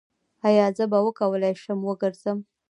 [0.47, 2.37] ایا زه به وکولی شم وګرځم؟